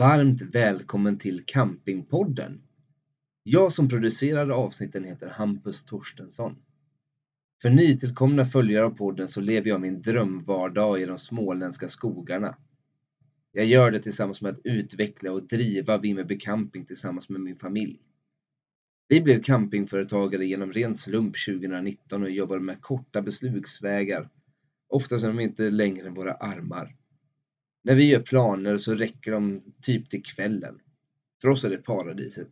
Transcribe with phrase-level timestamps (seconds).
[0.00, 2.62] Varmt välkommen till Campingpodden.
[3.42, 6.56] Jag som producerar avsnitten heter Hampus Torstensson.
[7.62, 12.56] För nytillkomna följare av podden så lever jag min drömvardag i de småländska skogarna.
[13.52, 18.00] Jag gör det tillsammans med att utveckla och driva Vimmerby Camping tillsammans med min familj.
[19.08, 24.28] Vi blev campingföretagare genom ren slump 2019 och jobbar med korta beslutsvägar,
[24.88, 26.96] ofta som de inte längre än våra armar.
[27.82, 30.80] När vi gör planer så räcker de typ till kvällen.
[31.42, 32.48] För oss är det paradiset.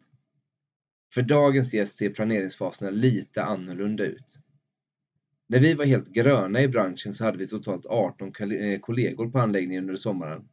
[1.15, 4.39] För dagens gäst ser planeringsfaserna lite annorlunda ut.
[5.49, 9.39] När vi var helt gröna i branschen så hade vi totalt 18 eh, kollegor på
[9.39, 10.49] anläggningen under sommaren.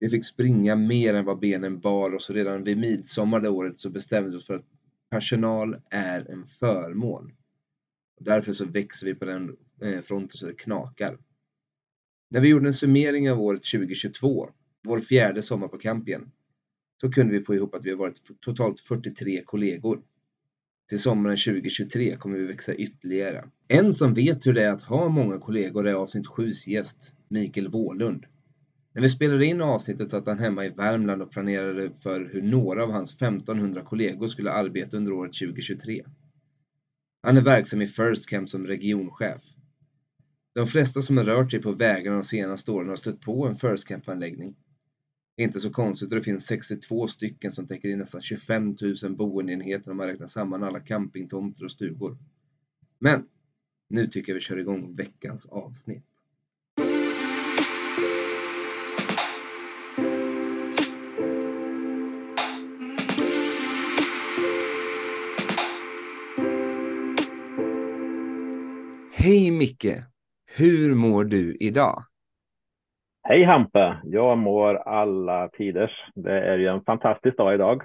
[0.00, 3.78] Vi fick springa mer än vad benen bar och så redan vid midsommar det året
[3.78, 4.66] så bestämde vi oss för att
[5.10, 7.32] personal är en förmån.
[8.20, 11.18] Därför så växer vi på den eh, fronten så det knakar.
[12.30, 14.50] När vi gjorde en summering av året 2022,
[14.84, 16.30] vår fjärde sommar på campingen,
[17.00, 20.02] så kunde vi få ihop att vi har varit totalt 43 kollegor.
[20.88, 23.48] Till sommaren 2023 kommer vi växa ytterligare.
[23.68, 27.68] En som vet hur det är att ha många kollegor är avsnitt 7 gäst, Mikael
[27.68, 28.26] Wålund.
[28.94, 32.84] När vi spelade in avsnittet satt han hemma i Värmland och planerade för hur några
[32.84, 36.04] av hans 1500 kollegor skulle arbeta under året 2023.
[37.22, 39.42] Han är verksam i First Camp som regionchef.
[40.54, 43.56] De flesta som har rört sig på vägarna de senaste åren har stött på en
[43.56, 44.56] First Camp-anläggning.
[45.36, 49.96] Inte så konstigt, det finns 62 stycken som täcker in nästan 25 000 boendeenheter om
[49.96, 52.18] man räknar samman alla campingtomter och stugor.
[52.98, 53.24] Men
[53.88, 56.04] nu tycker jag vi kör igång veckans avsnitt.
[69.12, 69.86] Hej Micke!
[70.58, 72.04] Hur mår du idag?
[73.22, 74.00] Hej Hampe!
[74.04, 75.90] Jag mår alla tiders.
[76.14, 77.82] Det är ju en fantastisk dag idag.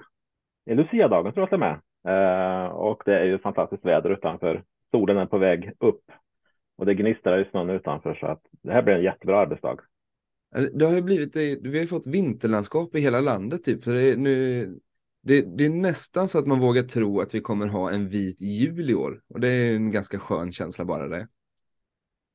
[0.66, 1.82] Det är Lucia-dagen tror jag till med.
[2.08, 4.64] Eh, och det är ju fantastiskt väder utanför.
[4.92, 6.02] Solen är på väg upp
[6.78, 9.78] och det gnistrar i snön utanför så att det här blir en jättebra arbetsdag.
[10.74, 13.84] Det har ju blivit, vi har fått vinterlandskap i hela landet typ.
[13.84, 14.66] Så det, är nu,
[15.24, 18.42] det, det, är nästan så att man vågar tro att vi kommer ha en vit
[18.42, 19.22] jul i år.
[19.30, 21.28] Och det är en ganska skön känsla bara det.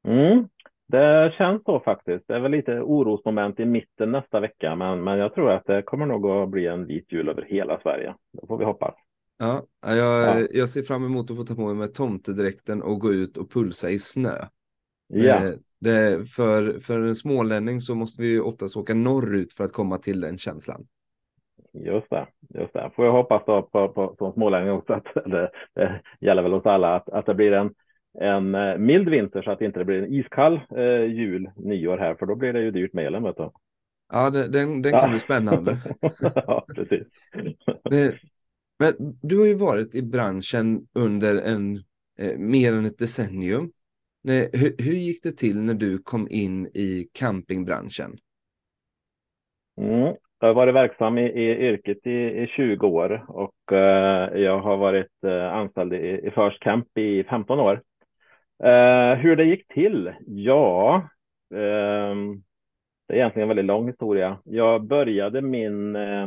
[0.09, 0.49] Mm,
[0.87, 2.25] det känns så faktiskt.
[2.29, 5.83] Det är väl lite orosmoment i mitten nästa vecka, men, men jag tror att det
[5.83, 8.15] kommer nog att bli en vit jul över hela Sverige.
[8.33, 8.95] Det får vi hoppas.
[9.39, 10.47] Ja, jag, ja.
[10.51, 13.51] jag ser fram emot att få ta på mig med tomtedräkten och gå ut och
[13.51, 14.35] pulsa i snö.
[15.09, 15.35] Ja.
[15.35, 19.99] Eh, det, för, för en smålänning så måste vi oftast åka norrut för att komma
[19.99, 20.87] till den känslan.
[21.73, 22.91] Just det, just det.
[22.97, 26.67] Får jag hoppas då på, på, som smålänning också att det, det gäller väl oss
[26.67, 27.75] alla att, att det blir en
[28.21, 32.15] en eh, mild vinter så att det inte blir en iskall eh, jul, nyår här,
[32.15, 33.23] för då blir det ju dyrt med elen.
[33.23, 33.51] Vet du.
[34.13, 35.09] Ja, den, den, den kan ja.
[35.09, 35.79] bli spännande.
[36.47, 37.07] ja, precis.
[38.79, 41.77] men du har ju varit i branschen under en,
[42.19, 43.73] eh, mer än ett decennium.
[44.25, 48.19] Nej, hur, hur, gick det till när du kom in i campingbranschen?
[49.81, 50.15] Mm.
[50.41, 54.77] Jag har varit verksam i, i yrket i, i 20 år och eh, jag har
[54.77, 57.83] varit eh, anställd i, i First Camp i 15 år.
[58.65, 60.13] Eh, hur det gick till?
[60.27, 60.97] Ja,
[61.55, 62.15] eh,
[63.09, 64.39] det är egentligen en väldigt lång historia.
[64.45, 66.23] Jag började min, eh,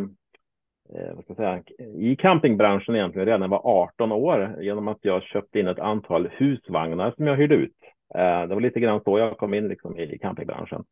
[0.96, 1.64] eh, vad ska jag säga,
[1.98, 5.80] i campingbranschen egentligen redan när jag var 18 år genom att jag köpte in ett
[5.80, 7.76] antal husvagnar som jag hyrde ut.
[8.16, 10.84] Eh, det var lite grann så jag kom in liksom i campingbranschen.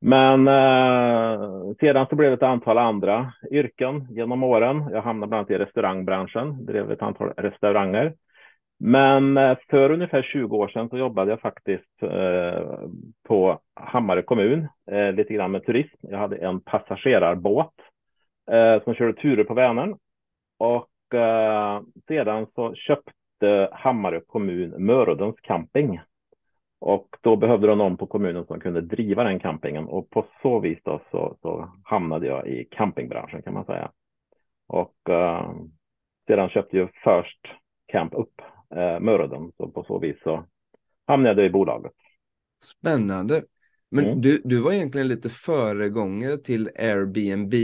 [0.00, 4.88] Men eh, sedan så blev det ett antal andra yrken genom åren.
[4.92, 8.14] Jag hamnade bland annat i restaurangbranschen, drev ett antal restauranger.
[8.78, 12.80] Men eh, för ungefär 20 år sedan så jobbade jag faktiskt eh,
[13.28, 15.96] på Hammarö kommun, eh, lite grann med turism.
[16.00, 17.74] Jag hade en passagerarbåt
[18.50, 19.98] eh, som körde turer på Vänern.
[20.58, 26.00] Och eh, sedan så köpte Hammarö kommun Mörudens camping.
[26.80, 30.60] Och då behövde de någon på kommunen som kunde driva den campingen och på så
[30.60, 33.90] vis då så, så hamnade jag i campingbranschen kan man säga.
[34.68, 34.94] Och
[36.26, 37.40] sedan köpte jag först
[37.86, 38.42] Camp upp
[38.76, 40.46] uh, Mörudden så på så vis så
[41.06, 41.92] hamnade jag i bolaget.
[42.62, 43.44] Spännande.
[43.90, 44.20] Men mm.
[44.20, 47.54] du, du var egentligen lite föregångare till Airbnb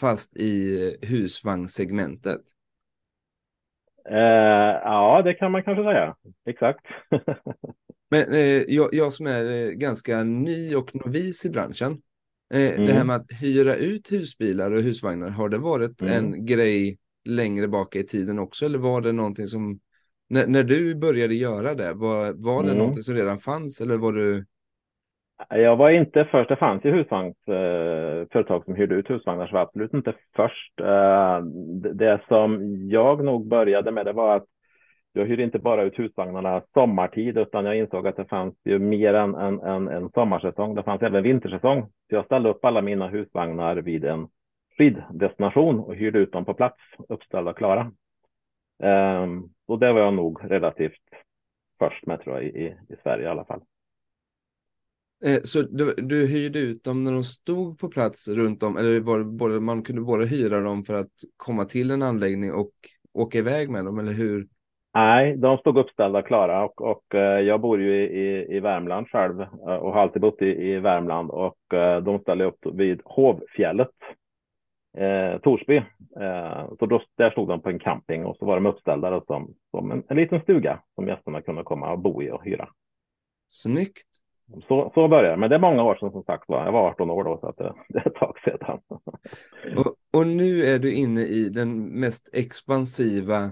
[0.00, 2.40] fast i husvagnssegmentet.
[4.10, 4.16] Uh,
[4.84, 6.16] ja, det kan man kanske säga.
[6.46, 6.86] Exakt.
[8.12, 12.02] Men eh, jag, jag, som är eh, ganska ny och novis i branschen,
[12.54, 12.86] eh, mm.
[12.86, 13.06] det här mm.
[13.06, 16.14] med att hyra ut husbilar och husvagnar, har det varit mm.
[16.14, 18.64] en grej längre bak i tiden också?
[18.64, 19.80] Eller var det någonting som,
[20.32, 22.78] när, när du började göra det, var, var det mm.
[22.78, 24.44] någonting som redan fanns eller var du
[25.48, 26.48] jag var inte först.
[26.48, 30.80] Det fanns ju husvagnsföretag eh, som hyrde ut husvagnar, så var absolut inte först.
[30.80, 31.40] Eh,
[31.94, 34.44] det som jag nog började med, det var att
[35.12, 39.14] jag hyrde inte bara ut husvagnarna sommartid, utan jag insåg att det fanns ju mer
[39.14, 40.74] än en, en, en sommarsäsong.
[40.74, 41.82] Det fanns även vintersäsong.
[41.82, 44.28] Så jag ställde upp alla mina husvagnar vid en
[44.78, 46.78] skiddestination och hyrde ut dem på plats,
[47.08, 47.92] uppställda och klara.
[48.82, 51.02] Um, och det var jag nog relativt
[51.78, 53.60] först med tror jag i, i Sverige i alla fall.
[55.24, 59.00] Eh, så du, du hyrde ut dem när de stod på plats runt om, eller
[59.00, 62.72] var både, man kunde både hyra dem för att komma till en anläggning och
[63.12, 64.46] åka iväg med dem, eller hur?
[64.94, 69.40] Nej, de stod uppställda klara och, och eh, jag bor ju i, i Värmland själv
[69.40, 69.46] eh,
[69.76, 71.56] och har alltid bott i, i Värmland och
[72.02, 73.88] de ställde upp vid Hovfjället,
[74.98, 75.76] eh, Torsby.
[76.20, 79.54] Eh, så då, där stod de på en camping och så var de uppställda som,
[79.70, 82.68] som en, en liten stuga som gästerna kunde komma och bo i och hyra.
[83.48, 84.06] Snyggt.
[84.68, 86.64] Så, så började det, men det är många år sedan som sagt var.
[86.64, 88.80] Jag var 18 år då, så att det, det är ett tag sedan.
[89.76, 93.44] Och, och, nu är du inne i den mest expansiva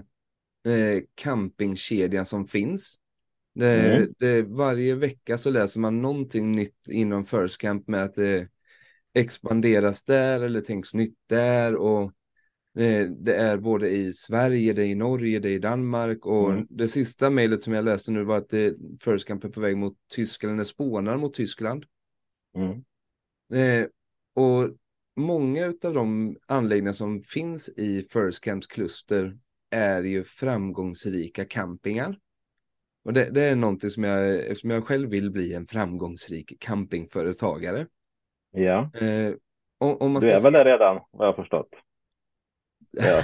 [0.65, 2.95] eh, campingkedjan som finns.
[3.55, 4.13] Det, mm.
[4.19, 8.47] det, varje vecka så läser man någonting nytt inom First Camp med att det
[9.13, 12.11] expanderas där eller tänks nytt där och
[12.77, 16.51] Eh, det är både i Sverige, det är i Norge, det är i Danmark och
[16.51, 16.67] mm.
[16.69, 19.77] det sista mejlet som jag läste nu var att det First Camp är på väg
[19.77, 21.85] mot Tyskland, eller spånar mot Tyskland.
[22.55, 22.83] Mm.
[23.53, 23.87] Eh,
[24.33, 24.69] och
[25.15, 29.37] många av de anläggningar som finns i First Camps kluster
[29.69, 32.19] är ju framgångsrika campingar.
[33.03, 37.87] Och det, det, är någonting som jag, eftersom jag själv vill bli en framgångsrik campingföretagare.
[38.51, 38.91] Ja.
[38.93, 39.33] Eh,
[39.77, 40.43] om, om man du är se...
[40.43, 41.69] väl det redan, vad jag har förstått.
[42.91, 43.23] jag,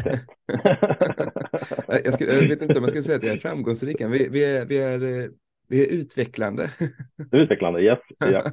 [2.05, 4.01] jag, skulle, jag vet inte om jag skulle säga att jag är framgångsrik.
[4.01, 5.29] Vi, vi, är, vi, är, eh,
[5.67, 6.71] vi är utvecklande.
[7.31, 7.99] utvecklande, yes.
[8.17, 8.51] Ja.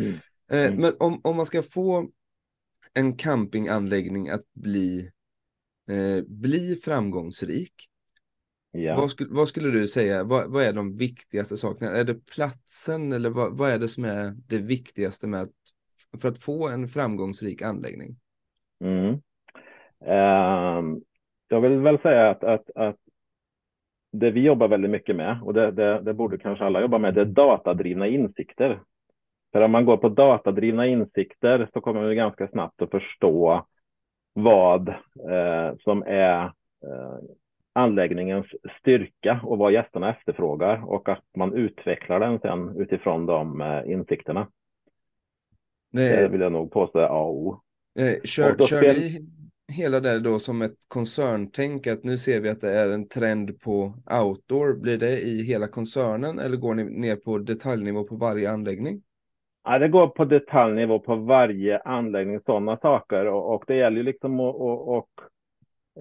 [0.00, 0.14] Mm.
[0.50, 0.80] Eh, mm.
[0.80, 2.08] Men om, om man ska få
[2.94, 5.10] en campinganläggning att bli,
[5.90, 7.88] eh, bli framgångsrik,
[8.70, 8.96] ja.
[8.96, 11.90] vad, skulle, vad skulle du säga, vad, vad, är de viktigaste sakerna?
[11.90, 15.50] Är det platsen eller vad, vad är det som är det viktigaste med att,
[16.20, 18.16] för att få en framgångsrik anläggning?
[18.80, 19.20] Mm.
[20.04, 21.00] Ehm,
[21.48, 22.96] jag vill väl säga att, att, att
[24.12, 27.14] det vi jobbar väldigt mycket med, och det, det, det, borde kanske alla jobba med,
[27.14, 28.80] det är datadrivna insikter.
[29.52, 33.66] För om man går på datadrivna insikter så kommer man ganska snabbt att förstå
[34.32, 36.44] vad eh, som är
[36.84, 37.18] eh,
[37.72, 38.46] anläggningens
[38.80, 44.48] styrka och vad gästerna efterfrågar och att man utvecklar den sen utifrån de eh, insikterna.
[45.92, 47.60] Det, det vill jag nog påstå är A och O.
[47.98, 49.26] Eh, kör, kör ni
[49.72, 53.60] hela det då som ett koncerntänk att nu ser vi att det är en trend
[53.60, 54.74] på outdoor.
[54.74, 59.02] Blir det i hela koncernen eller går ni ner på detaljnivå på varje anläggning?
[59.64, 63.26] Ja, det går på detaljnivå på varje anläggning, sådana saker.
[63.26, 65.08] Och, och det gäller ju liksom att och, och,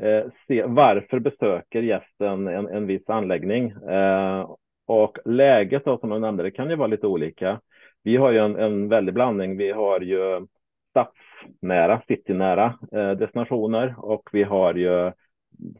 [0.03, 3.71] eh, se varför besöker gästen en, en viss anläggning.
[3.71, 4.55] Eh,
[4.87, 7.59] och läget då, som jag nämnde, det kan ju vara lite olika.
[8.03, 9.57] Vi har ju en, en väldig blandning.
[9.57, 10.47] Vi har ju
[10.89, 15.11] stadsnära, citynära eh, destinationer och vi har ju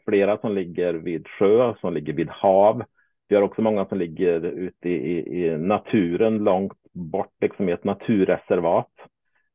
[0.06, 2.84] flera som ligger vid sjö, som ligger vid hav.
[3.28, 7.72] Vi har också många som ligger ute i, i, i naturen långt bort, liksom i
[7.72, 8.92] ett naturreservat.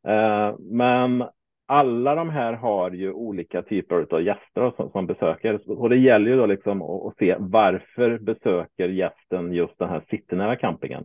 [0.08, 1.24] Eh, men
[1.66, 6.30] alla de här har ju olika typer av gäster som, som besöker och det gäller
[6.30, 11.04] ju då liksom att, att, se varför besöker gästen just den här citynära campingen?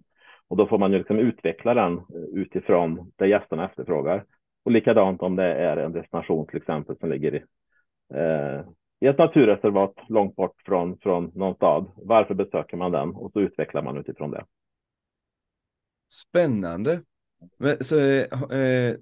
[0.52, 2.02] Och då får man ju liksom utveckla den
[2.34, 4.26] utifrån det gästerna efterfrågar.
[4.64, 7.44] Och likadant om det är en destination till exempel som ligger i,
[8.14, 8.62] eh,
[9.00, 11.92] i ett naturreservat långt bort från, från någon stad.
[11.96, 13.10] Varför besöker man den?
[13.10, 14.46] Och så utvecklar man utifrån det.
[16.10, 17.02] Spännande.
[17.58, 18.96] Men, så, eh,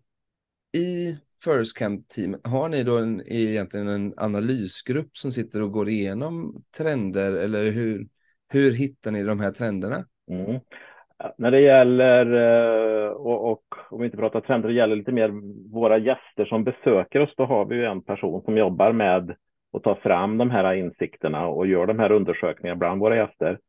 [0.77, 6.63] i First Camp-team, har ni då en, egentligen en analysgrupp som sitter och går igenom
[6.77, 8.07] trender eller hur,
[8.49, 10.05] hur hittar ni de här trenderna?
[10.31, 10.59] Mm.
[11.37, 12.25] När det gäller,
[13.05, 15.31] eh, och, och om vi inte pratar trender, det gäller lite mer
[15.73, 19.35] våra gäster som besöker oss, då har vi ju en person som jobbar med
[19.73, 23.59] att ta fram de här insikterna och gör de här undersökningarna bland våra gäster.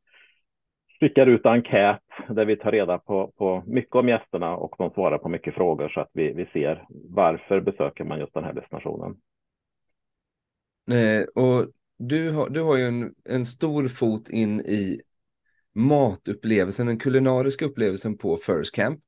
[1.00, 5.18] Skickar ut enkät där vi tar reda på, på mycket om gästerna och de svarar
[5.18, 9.16] på mycket frågor så att vi, vi ser varför besöker man just den här destinationen.
[10.90, 11.66] Eh, och
[11.98, 15.00] du har, du har ju en, en stor fot in i
[15.80, 19.00] matupplevelsen, den kulinariska upplevelsen på First Camp.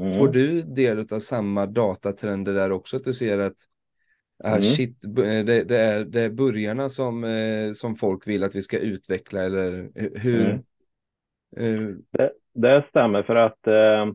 [0.00, 0.18] Mm.
[0.18, 2.96] Får du del av samma datatrender där också?
[2.96, 3.56] Att du ser att
[4.44, 4.60] ah, mm.
[4.62, 8.78] shit, det, det, är, det är burgarna som, eh, som folk vill att vi ska
[8.78, 10.62] utveckla eller hur?
[11.56, 11.88] Mm.
[11.90, 11.96] Uh...
[12.10, 14.08] Det, det, stämmer för att eh,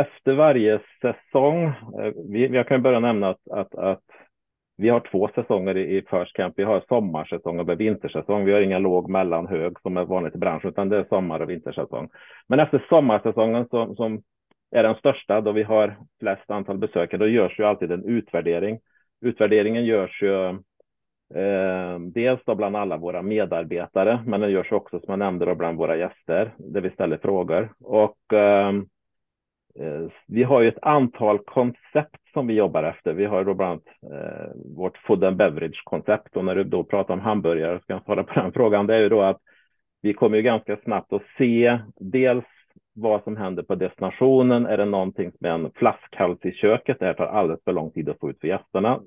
[0.00, 4.04] efter varje säsong, eh, vi, jag kan börja nämna att, att, att
[4.80, 6.54] vi har två säsonger i First Camp.
[6.56, 8.44] Vi har sommarsäsong och vintersäsong.
[8.44, 11.40] Vi har inga låg, mellan, hög som är vanligt i branschen, utan det är sommar
[11.40, 12.08] och vintersäsong.
[12.46, 14.22] Men efter sommarsäsongen som, som
[14.70, 18.78] är den största, då vi har flest antal besökare, då görs ju alltid en utvärdering.
[19.20, 20.48] Utvärderingen görs ju
[21.34, 25.54] eh, dels då bland alla våra medarbetare, men den görs också som jag nämnde då
[25.54, 27.72] bland våra gäster, där vi ställer frågor.
[27.80, 28.72] Och eh,
[29.78, 33.12] Eh, vi har ju ett antal koncept som vi jobbar efter.
[33.12, 36.84] Vi har då bland annat eh, vårt food and beverage koncept och när du då
[36.84, 38.86] pratar om hamburgare ska jag svara på den frågan.
[38.86, 39.40] Det är ju då att
[40.02, 42.44] vi kommer ju ganska snabbt att se dels
[42.94, 44.66] vad som händer på destinationen.
[44.66, 46.96] Är det någonting som är en flaskhals i köket?
[47.00, 49.00] Det här tar alldeles för lång tid att få ut för gästerna,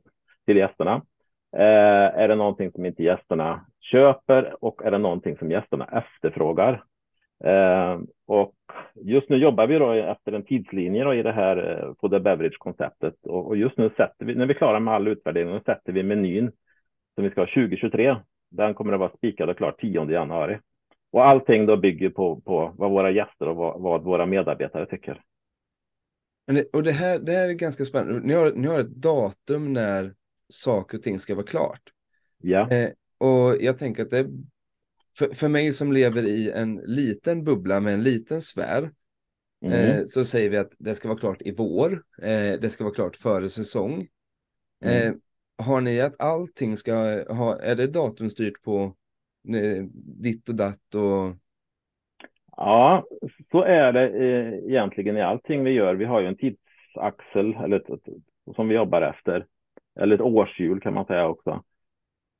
[0.45, 1.01] till gästerna.
[1.55, 6.83] Eh, är det någonting som inte gästerna köper och är det någonting som gästerna efterfrågar?
[7.43, 8.55] Eh, och
[8.95, 12.23] just nu jobbar vi då efter en tidslinje då i det här eh, food and
[12.23, 15.93] beverage-konceptet och, och, just nu sätter vi, när vi är klara med all utvärdering, sätter
[15.93, 16.51] vi menyn
[17.15, 18.15] som vi ska ha 2023.
[18.51, 20.59] Den kommer att vara spikad och klar 10 januari.
[21.11, 25.21] Och allting då bygger på, på vad våra gäster och vad, vad våra medarbetare tycker.
[26.45, 28.19] Det, och det här, det här är ganska spännande.
[28.19, 30.13] Ni har, ni har ett datum när
[30.49, 31.81] saker och ting ska vara klart.
[32.41, 32.69] Ja.
[32.71, 34.27] Eh, och jag tänker att det
[35.17, 38.91] för, för mig som lever i en liten bubbla med en liten sfär,
[39.65, 39.73] mm.
[39.73, 41.91] eh, så säger vi att det ska vara klart i vår,
[42.21, 44.07] eh, det ska vara klart före säsong.
[44.85, 45.07] Mm.
[45.07, 45.13] Eh,
[45.65, 46.93] har ni att allting ska
[47.33, 48.95] ha, är det datumstyrt på
[49.47, 49.83] eh,
[50.21, 51.35] ditt och datt och
[52.57, 53.05] Ja,
[53.51, 55.95] så är det eh, egentligen i allting vi gör.
[55.95, 58.13] Vi har ju en tidsaxel eller ett, ett,
[58.55, 59.45] som vi jobbar efter.
[59.99, 61.63] Eller ett årshjul kan man säga också.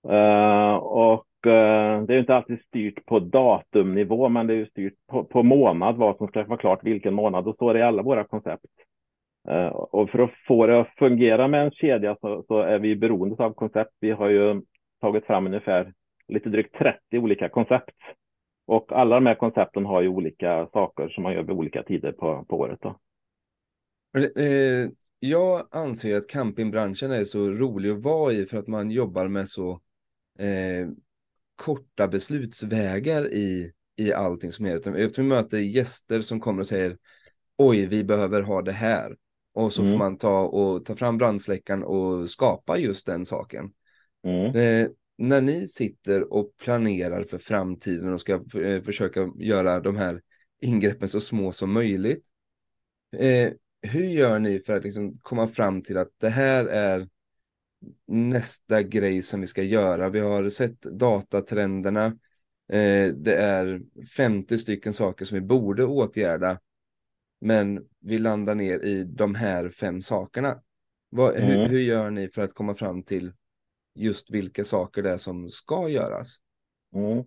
[0.09, 4.93] Uh, och Eh, det är inte alltid styrt på datumnivå, men det är ju styrt
[5.07, 7.83] på, på månad vad som ska vara klart vilken månad och så är det i
[7.83, 8.65] alla våra koncept.
[9.47, 12.95] Eh, och för att få det att fungera med en kedja så, så är vi
[12.95, 13.91] beroende av koncept.
[13.99, 14.61] Vi har ju
[15.01, 15.93] tagit fram ungefär
[16.27, 17.95] lite drygt 30 olika koncept
[18.65, 22.11] och alla de här koncepten har ju olika saker som man gör vid olika tider
[22.11, 22.79] på, på året.
[22.81, 22.99] Då.
[24.19, 29.27] Eh, jag anser att campingbranschen är så rolig att vara i för att man jobbar
[29.27, 29.71] med så
[30.39, 30.87] eh,
[31.55, 34.75] korta beslutsvägar i, i allting som är.
[34.75, 36.97] Eftersom vi möter gäster som kommer och säger
[37.57, 39.15] oj, vi behöver ha det här.
[39.53, 39.93] Och så mm.
[39.93, 43.71] får man ta och ta fram brandsläckaren och skapa just den saken.
[44.27, 44.55] Mm.
[44.55, 50.21] Eh, när ni sitter och planerar för framtiden och ska eh, försöka göra de här
[50.61, 52.23] ingreppen så små som möjligt.
[53.17, 57.07] Eh, hur gör ni för att liksom komma fram till att det här är
[58.07, 60.09] nästa grej som vi ska göra.
[60.09, 62.05] Vi har sett datatrenderna.
[62.71, 63.81] Eh, det är
[64.17, 66.59] 50 stycken saker som vi borde åtgärda.
[67.41, 70.55] Men vi landar ner i de här fem sakerna.
[71.09, 71.47] Vad, mm.
[71.47, 73.31] hur, hur, gör ni för att komma fram till
[73.95, 76.37] just vilka saker det är som ska göras?
[76.95, 77.23] Mm.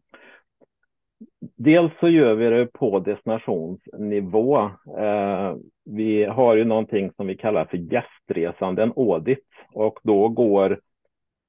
[1.57, 4.59] Dels så gör vi det på destinationsnivå.
[4.99, 9.47] Eh, vi har ju någonting som vi kallar för gästresande, en audit
[9.77, 10.81] och då går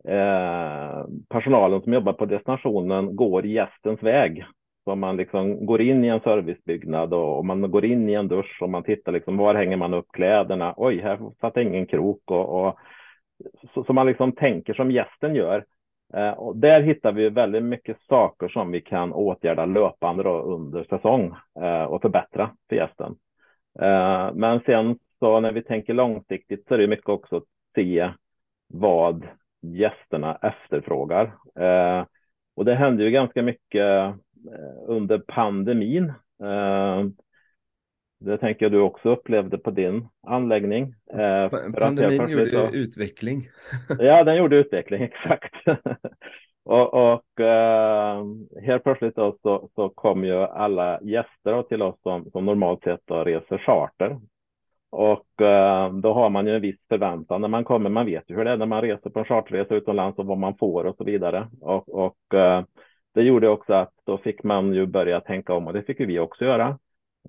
[0.03, 4.45] eh, personalen som jobbar på destinationen går gästens väg.
[4.83, 8.27] Så man liksom går in i en servicebyggnad och, och man går in i en
[8.27, 10.73] dusch och man tittar liksom var hänger man upp kläderna?
[10.77, 12.77] Oj, här satt ingen krok och, och
[13.73, 15.65] så, så, man liksom tänker som gästen gör.
[16.13, 20.83] Eh, och där hittar vi väldigt mycket saker som vi kan åtgärda löpande då under
[20.83, 23.15] säsong eh, och förbättra för gästen.
[23.79, 27.43] Eh, men sen så när vi tänker långsiktigt så är det mycket också att
[27.77, 28.11] se
[28.67, 29.27] vad
[29.61, 31.25] gästerna efterfrågar.
[31.59, 32.05] Eh,
[32.55, 34.13] och det hände ju ganska mycket eh,
[34.87, 36.13] under pandemin.
[38.19, 40.93] Det tänker jag du också upplevde på din anläggning.
[41.13, 42.69] Eh, pandemin gjorde så...
[42.73, 43.43] utveckling.
[43.99, 45.55] ja, den gjorde utveckling, exakt.
[46.65, 48.25] och, och eh,
[48.65, 53.01] helt plötsligt då, så, så kom ju alla gäster till oss som, som normalt sett
[53.05, 54.17] då reser charter.
[54.89, 57.89] Och eh, då har man ju en viss förväntan när man kommer.
[57.89, 60.37] Man vet ju hur det är när man reser på en charterresa utomlands och vad
[60.37, 61.47] man får och så vidare.
[61.61, 62.63] Och, och eh,
[63.13, 66.05] det gjorde också att då fick man ju börja tänka om och det fick ju
[66.05, 66.79] vi också göra.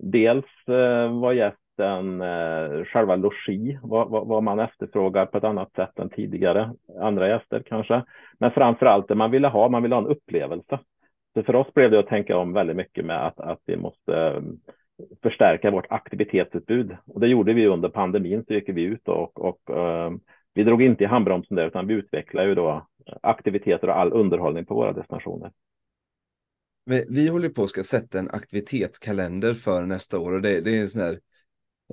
[0.00, 5.72] Dels eh, var gästen eh, själva logi, vad, vad, vad, man efterfrågar på ett annat
[5.72, 8.02] sätt än tidigare, andra gäster kanske.
[8.38, 10.78] Men framför allt det man ville ha, man ville ha en upplevelse.
[11.34, 14.16] Så för oss blev det att tänka om väldigt mycket med att, att vi måste
[14.16, 14.42] eh,
[15.22, 16.96] förstärka vårt aktivitetsutbud.
[17.06, 20.18] Och det gjorde vi under pandemin, så gick vi ut och, och uh,
[20.54, 22.86] vi drog inte i handbromsen där, utan vi utvecklade ju då
[23.22, 25.52] aktiviteter och all underhållning på våra destinationer.
[27.08, 30.80] Vi håller på att ska sätta en aktivitetskalender för nästa år och det, det är
[30.80, 31.20] en sån här,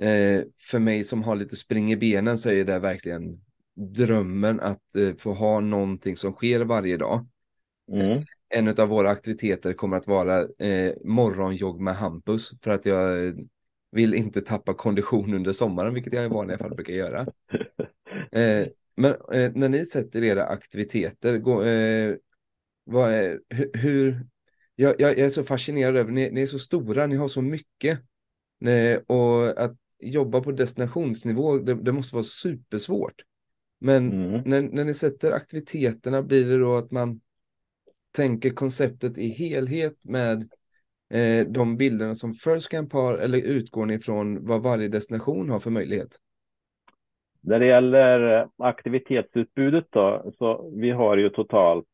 [0.02, 3.40] eh, för mig som har lite spring i benen så är det verkligen
[3.74, 7.26] drömmen att eh, få ha någonting som sker varje dag.
[7.92, 8.24] Mm.
[8.48, 13.34] En av våra aktiviteter kommer att vara eh, morgonjogg med Hampus för att jag
[13.92, 17.26] vill inte tappa kondition under sommaren, vilket jag i vanliga fall brukar göra.
[18.32, 22.16] Eh, men eh, när ni sätter era aktiviteter, gå, eh,
[22.84, 23.40] vad är,
[23.72, 24.26] hur,
[24.74, 28.00] jag, jag, är så fascinerad över, ni, ni är så stora, ni har så mycket.
[28.60, 33.22] Nej, och att jobba på destinationsnivå, det, det måste vara supersvårt.
[33.80, 34.42] Men mm.
[34.46, 37.20] när, när ni sätter aktiviteterna, blir det då att man
[38.16, 40.36] tänker konceptet i helhet med
[41.14, 45.60] eh, de bilderna som First Camp har, eller utgår ni ifrån vad varje destination har
[45.60, 46.08] för möjlighet?
[47.40, 51.86] När det gäller eh, aktivitetsutbudet då, så vi har ju totalt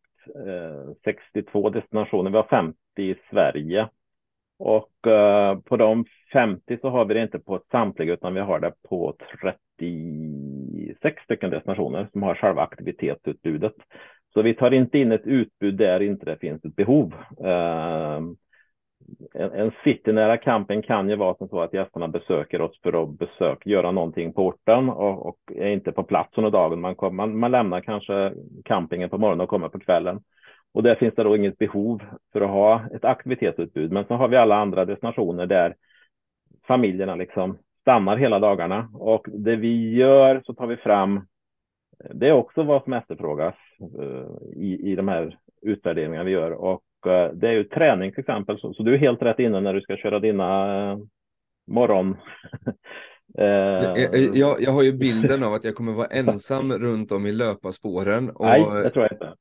[0.46, 2.30] eh, 62 destinationer.
[2.30, 3.88] Vi har 50 i Sverige.
[4.58, 8.60] Och eh, på de 50 så har vi det inte på samtliga utan vi har
[8.60, 13.74] det på 36 stycken destinationer som har själva aktivitetsutbudet.
[14.32, 17.14] Så vi tar inte in ett utbud där inte det finns ett behov.
[17.44, 18.36] Ehm,
[19.34, 23.18] en, en citynära camping kan ju vara som så att gästerna besöker oss för att
[23.18, 26.80] besöka, göra någonting på orten och, och är inte på plats under dagen.
[26.80, 28.32] Man, kom, man, man lämnar kanske
[28.64, 30.20] campingen på morgonen och kommer på kvällen.
[30.74, 33.92] Och där finns det då inget behov för att ha ett aktivitetsutbud.
[33.92, 35.74] Men så har vi alla andra destinationer där
[36.66, 41.26] familjerna liksom stannar hela dagarna och det vi gör så tar vi fram.
[42.14, 43.54] Det är också vad som efterfrågas
[44.56, 48.58] i, i de här utvärderingarna vi gör och Eh, det är ju träning till exempel,
[48.58, 50.44] så, så du är helt rätt inne när du ska köra dina
[50.90, 50.98] eh,
[51.66, 52.10] morgon.
[53.38, 57.26] eh, jag, jag, jag, har ju bilden av att jag kommer vara ensam runt om
[57.26, 58.30] i löparspåren.
[58.30, 58.46] Och...
[58.46, 59.34] Nej, det tror jag inte.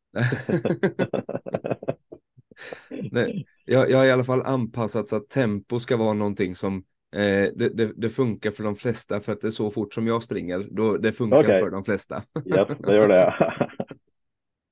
[3.12, 6.78] Nej, jag, jag har i alla fall anpassat så att tempo ska vara någonting som
[7.16, 10.08] eh, det, det, det, funkar för de flesta för att det är så fort som
[10.08, 10.68] jag springer.
[10.72, 11.60] Då, det funkar okay.
[11.60, 12.16] för de flesta.
[12.46, 13.34] Yes, det gör det.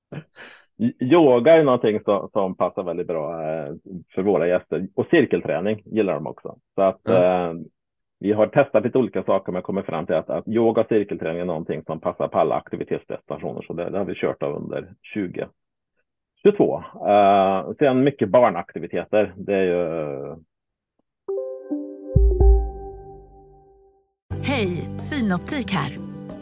[1.00, 3.74] Yoga är någonting som, som, passar väldigt bra eh,
[4.16, 6.58] för våra gäster och cirkelträning gillar de också.
[6.76, 7.50] Så att ja.
[7.50, 7.54] eh,
[8.20, 11.42] vi har testat lite olika saker men kommer fram till att, att yoga och cirkelträning
[11.42, 13.62] är någonting som passar på alla aktivitetsdestinationer.
[13.62, 14.94] Så det, det har vi kört av under
[16.44, 16.84] 2022.
[17.08, 19.34] Eh, sen mycket barnaktiviteter.
[19.38, 20.36] Det är ju
[24.44, 26.09] Hej, Synoptik här.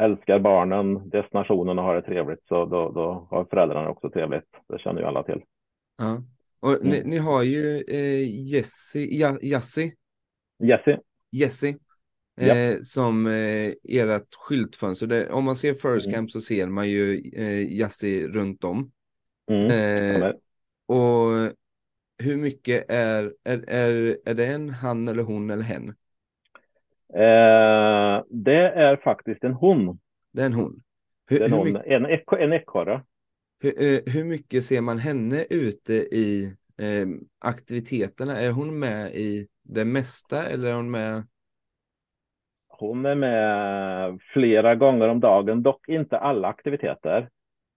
[0.00, 4.44] Älskar barnen, destinationen och har det trevligt så då, då har föräldrarna också trevligt.
[4.68, 5.42] Det känner ju alla till.
[5.98, 6.22] Ja.
[6.60, 6.88] Och mm.
[6.88, 9.94] ni, ni, har ju eh, Jessie, ja, Jassi.
[10.58, 10.98] Jessie.
[11.32, 11.76] Jessie.
[12.40, 15.06] Eh, som eh, ert skyltfönster.
[15.06, 16.14] Det, om man ser First mm.
[16.14, 18.90] Camp så ser man ju eh, Jassi runt om.
[19.50, 20.22] Mm.
[20.22, 20.30] Eh,
[20.86, 21.52] och
[22.18, 25.94] hur mycket är, är, är, är det en han eller hon eller hen?
[27.14, 29.98] Eh, det är faktiskt en hon.
[30.32, 30.82] Det är en hon.
[31.26, 33.02] Hur, det är hon, mycket, en, ek, en ekorre.
[33.62, 37.06] Hur, eh, hur, mycket ser man henne ute i eh,
[37.38, 38.40] aktiviteterna?
[38.40, 41.26] Är hon med i det mesta eller är hon med?
[42.68, 47.28] Hon är med flera gånger om dagen, dock inte alla aktiviteter.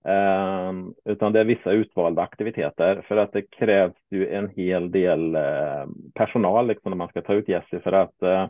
[0.06, 5.36] Um, utan det är vissa utvalda aktiviteter för att det krävs ju en hel del
[5.36, 8.48] uh, personal liksom, när man ska ta ut Jessie för att uh,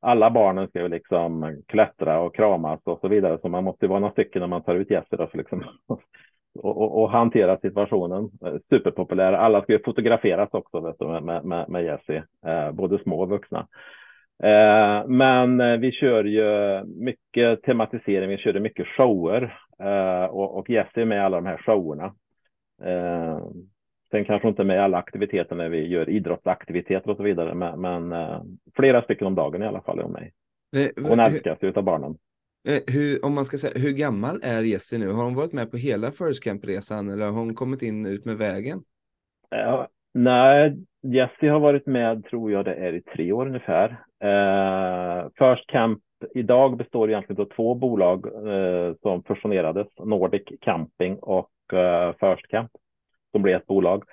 [0.00, 3.38] alla barnen ska ju liksom klättra och kramas och så vidare.
[3.42, 6.00] Så man måste vara några stycken när man tar ut gäster för liksom, och,
[6.54, 8.30] och, och, hantera situationen.
[8.46, 9.32] Eh, superpopulär.
[9.32, 13.28] Alla ska ju fotograferas också vet du, med, med, med Jessie, eh, både små och
[13.28, 13.66] vuxna.
[14.42, 20.70] Eh, men eh, vi kör ju mycket tematisering, vi kör mycket shower eh, och, och
[20.70, 22.14] Jesse är med i alla de här showerna.
[22.82, 23.40] Eh,
[24.10, 28.14] Sen kanske inte med alla aktiviteter när vi gör idrottsaktiviteter och så vidare, men, men
[28.76, 30.30] flera stycken om dagen i alla fall är hon med.
[31.08, 32.16] Hon älskas ju av barnen.
[32.86, 35.12] Hur, om man ska säga, hur gammal är Jessie nu?
[35.12, 38.36] Har hon varit med på hela First Camp-resan eller har hon kommit in ut med
[38.36, 38.82] vägen?
[39.50, 43.88] Ja, nej, Jessie har varit med, tror jag det är i tre år ungefär.
[44.22, 46.00] Eh, First Camp
[46.34, 52.70] idag består egentligen av två bolag eh, som fusionerades, Nordic Camping och eh, First Camp,
[53.32, 54.04] som blev ett bolag.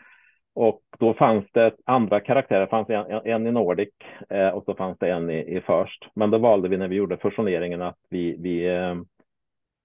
[0.56, 3.94] Och då fanns det andra karaktärer, det fanns en, en i Nordic
[4.30, 6.06] eh, och så fanns det en i, i First.
[6.14, 8.96] Men då valde vi när vi gjorde fusioneringen att vi, vi eh,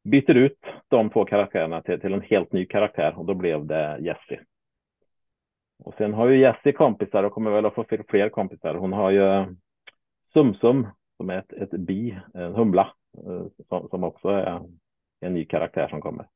[0.04, 3.98] byter ut de två karaktärerna till, till en helt ny karaktär och då blev det
[4.00, 4.40] Jessie.
[5.84, 8.74] Och sen har ju Jessie kompisar och kommer väl att få fler kompisar.
[8.74, 9.46] Hon har ju eh,
[10.32, 12.92] Sumsum som är ett, ett bi, en humla,
[13.26, 14.60] eh, som, som också är
[15.20, 16.26] en ny karaktär som kommer.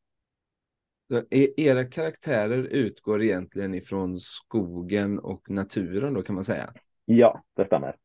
[1.31, 6.71] E-, era karaktärer utgår egentligen ifrån skogen och naturen då kan man säga?
[7.05, 7.97] Ja, det stämmer.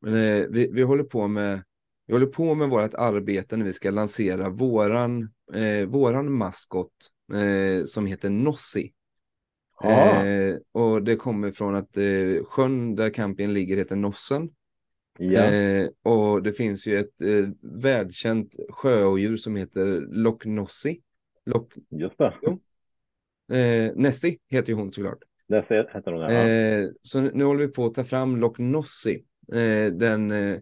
[0.00, 1.62] Men, eh, vi, vi håller på med
[2.06, 6.92] vi håller på med vårt arbete när vi ska lansera våran, eh, våran maskot
[7.32, 8.92] eh, som heter Nossi.
[9.84, 14.50] Eh, och det kommer från att eh, sjön där campingen ligger heter Nossen.
[15.18, 15.40] Ja.
[15.42, 21.00] Eh, och det finns ju ett eh, världskänt sjöodjur som heter Loch Nossi.
[21.46, 21.72] Loch...
[21.90, 22.34] Just det.
[22.42, 22.60] Jo.
[23.56, 25.18] Eh, Nessie heter ju hon såklart.
[25.46, 26.30] Nessie heter hon, ja.
[26.30, 29.24] Eh, så nu håller vi på att ta fram Loch Nossi.
[29.52, 30.58] Eh, den eh,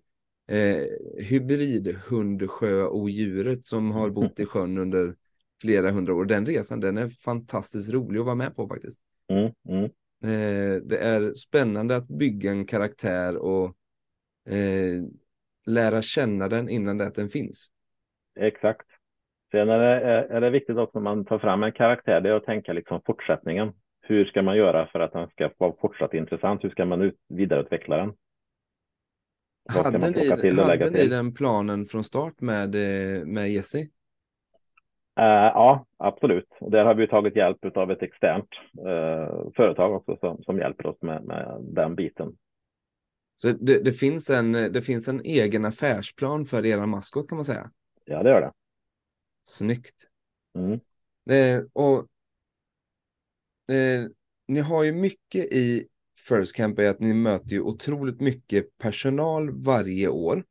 [0.49, 0.85] eh
[1.19, 5.15] hybridhundsjöodjuret som har bott i sjön under
[5.61, 6.25] flera hundra år.
[6.25, 9.01] Den resan den är fantastiskt rolig att vara med på faktiskt.
[9.29, 9.91] Mm, mm.
[10.25, 13.77] Eh, det är spännande att bygga en karaktär och
[14.49, 15.03] eh,
[15.67, 17.71] lära känna den innan det att den finns.
[18.41, 18.87] Exakt.
[19.53, 20.01] Sen är det,
[20.35, 23.01] är det viktigt också när man tar fram en karaktär, det är att tänka liksom
[23.07, 23.73] fortsättningen.
[24.01, 26.65] Hur ska man göra för att den ska vara fortsatt intressant?
[26.65, 28.13] Hur ska man ut, vidareutveckla den?
[29.69, 33.79] hade ni, hade ni den planen från start med, eh, med Jesse?
[33.79, 33.87] Uh,
[35.55, 36.49] ja, absolut.
[36.61, 40.87] Och där har vi tagit hjälp av ett externt uh, företag också som, som hjälper
[40.87, 42.37] oss med, med den biten.
[43.37, 47.45] Så det, det, finns en, det finns en egen affärsplan för era maskot kan man
[47.45, 47.71] säga?
[48.05, 48.53] Ja, det gör det.
[49.45, 50.09] Snyggt.
[50.55, 50.81] Mm.
[51.31, 51.99] Eh, och
[53.75, 54.07] eh,
[54.49, 55.89] ni har ju mycket i
[56.29, 60.45] First Camp är att ni möter ju otroligt mycket personal varje år.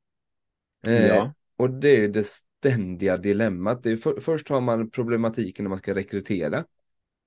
[0.87, 1.33] Eh, ja.
[1.55, 3.83] Och det är det ständiga dilemmat.
[3.83, 6.65] Det för, först har man problematiken när man ska rekrytera.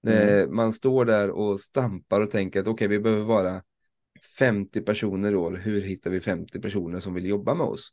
[0.06, 0.28] Mm.
[0.28, 3.62] Eh, man står där och stampar och tänker att okej, okay, vi behöver vara
[4.38, 5.52] 50 personer i år.
[5.52, 7.92] Hur hittar vi 50 personer som vill jobba med oss?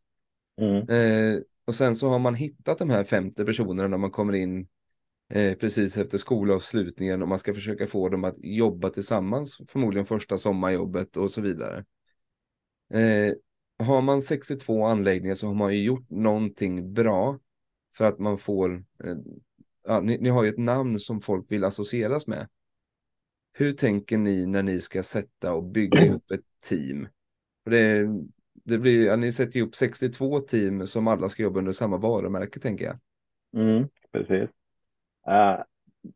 [0.62, 0.90] Mm.
[0.90, 4.68] Eh, och sen så har man hittat de här 50 personerna när man kommer in
[5.30, 10.38] eh, precis efter skolavslutningen och man ska försöka få dem att jobba tillsammans, förmodligen första
[10.38, 11.86] sommarjobbet och så vidare.
[12.94, 13.34] Eh,
[13.86, 17.40] har man 62 anläggningar så har man ju gjort någonting bra
[17.94, 19.16] för att man får, eh,
[19.84, 22.48] ja, ni, ni, har ju ett namn som folk vill associeras med.
[23.54, 27.08] Hur tänker ni när ni ska sätta och bygga ihop ett team?
[27.66, 28.08] Och det,
[28.72, 31.98] det blir, ja, ni sätter ju upp 62 team som alla ska jobba under samma
[31.98, 32.96] varumärke tänker jag.
[33.56, 34.50] Mm, precis.
[35.28, 35.64] Uh,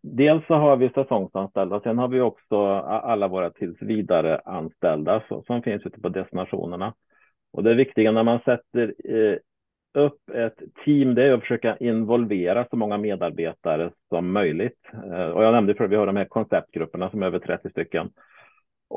[0.01, 5.61] dels så har vi säsongsanställda, sen har vi också alla våra tills vidare anställda som
[5.63, 6.93] finns ute på destinationerna.
[7.51, 9.37] Och det viktiga när man sätter uh,
[9.95, 14.79] upp ett team, det är att försöka involvera så många medarbetare som möjligt.
[14.93, 18.09] Eh, och jag nämnde för vi har de här konceptgrupperna som är över 30 stycken.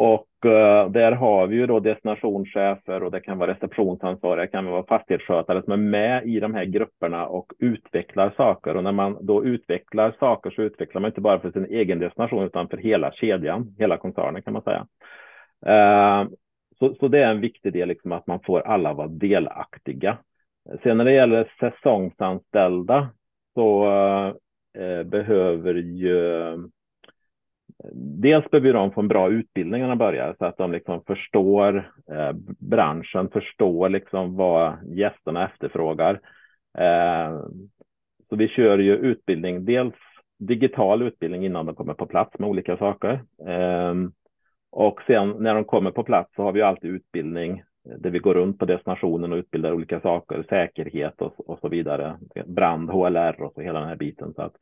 [0.01, 4.67] Och uh, där har vi ju då destinationschefer och det kan vara receptionsansvariga, det kan
[4.67, 8.77] vara fastighetsskötare som är med i de här grupperna och utvecklar saker.
[8.77, 12.45] Och när man då utvecklar saker så utvecklar man inte bara för sin egen destination
[12.45, 14.87] utan för hela kedjan, hela koncernen kan man säga.
[15.67, 16.31] Uh,
[16.79, 20.19] så, så det är en viktig del, liksom, att man får alla vara delaktiga.
[20.83, 23.09] Sen när det gäller säsongsanställda
[23.55, 23.87] så
[24.79, 26.19] eh, behöver ju
[27.95, 31.93] dels behöver de få en bra utbildning när de börjar så att de liksom förstår
[32.11, 36.21] eh, branschen, förstår liksom vad gästerna efterfrågar.
[36.79, 37.41] Eh,
[38.29, 39.95] så vi kör ju utbildning, dels
[40.39, 43.13] digital utbildning innan de kommer på plats med olika saker.
[43.47, 43.95] Eh,
[44.71, 47.63] och sen när de kommer på plats så har vi alltid utbildning
[47.99, 52.17] där vi går runt på destinationen och utbildar olika saker, säkerhet och, och så vidare,
[52.47, 54.35] brand, HLR och så hela den här biten.
[54.35, 54.53] Så att,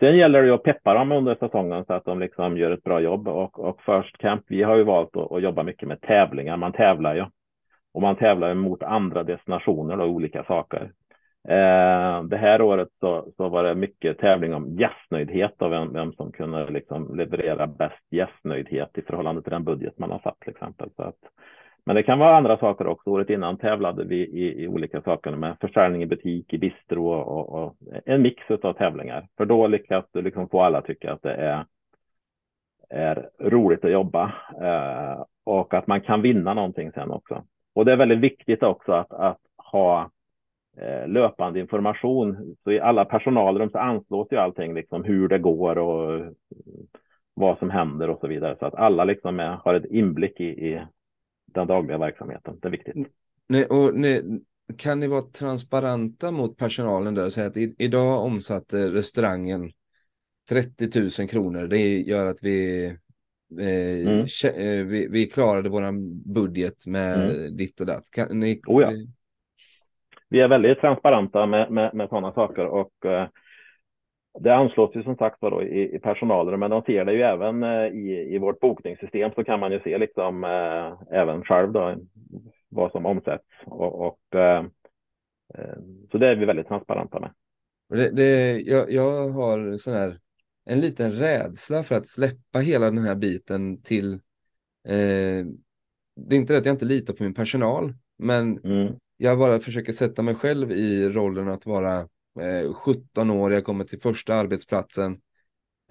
[0.00, 3.00] sen gäller det att peppa dem under säsongen så att de liksom gör ett bra
[3.00, 6.56] jobb och, och First Camp, vi har ju valt att, att jobba mycket med tävlingar,
[6.56, 7.24] man tävlar ju
[7.94, 10.90] och man tävlar mot andra destinationer och olika saker.
[11.48, 16.12] Eh, det här året så, så, var det mycket tävling om gästnöjdhet och vem, vem
[16.12, 20.50] som kunde liksom leverera bäst gästnöjdhet i förhållande till den budget man har satt till
[20.50, 20.90] exempel.
[20.96, 21.18] Så att,
[21.84, 23.10] men det kan vara andra saker också.
[23.10, 27.62] Året innan tävlade vi i, i olika saker med försäljning i butik, i bistro och,
[27.62, 29.28] och en mix av tävlingar.
[29.36, 31.66] För då lyckas du liksom få alla att tycka att det är,
[32.90, 37.44] är roligt att jobba eh, och att man kan vinna någonting sen också.
[37.74, 39.40] Och det är väldigt viktigt också att, att
[39.72, 40.10] ha
[40.76, 42.56] eh, löpande information.
[42.64, 46.34] Så i alla personalrum så anslås ju allting, liksom hur det går och
[47.34, 48.56] vad som händer och så vidare.
[48.58, 50.86] Så att alla liksom är, har ett inblick i, i
[51.54, 52.58] den dagliga verksamheten.
[52.62, 52.96] Det är viktigt.
[53.48, 54.22] Nej, och nej,
[54.78, 59.72] kan ni vara transparenta mot personalen där och säga att i, idag omsatte restaurangen
[60.48, 61.66] 30 000 kronor.
[61.66, 62.86] Det gör att vi,
[63.60, 64.20] eh, mm.
[64.44, 65.92] Eh, vi, vi, klarade vår
[66.32, 67.56] budget med mm.
[67.56, 68.10] ditt och datt.
[68.10, 68.92] Kan ni, oh ja.
[70.28, 73.28] Vi är väldigt transparenta med, med, med sådana saker och eh,
[74.40, 77.62] det anslås ju som sagt var i, i personalen, men de ser det ju även
[77.62, 81.96] eh, i, i vårt bokningssystem så kan man ju se liksom eh, även själv då
[82.68, 84.64] vad som omsätts och, och eh,
[85.54, 85.76] eh,
[86.10, 87.30] så det är vi väldigt transparenta med.
[87.88, 90.18] Det, det, jag, jag har sån här
[90.64, 94.12] en liten rädsla för att släppa hela den här biten till
[94.88, 95.46] eh,
[96.16, 98.94] det är inte det att jag inte litar på min personal, men mm.
[99.16, 102.08] jag bara försöker sätta mig själv i rollen att vara
[102.40, 105.20] eh, 17 år, jag kommer till första arbetsplatsen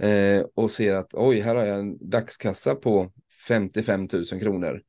[0.01, 3.11] eh, och ser att oj, här har jag en dagskassa på
[3.47, 4.81] 55 000 kronor.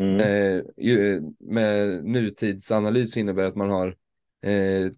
[0.00, 0.20] Mm.
[0.20, 3.96] Eh, ju, med nutidsanalys innebär att man har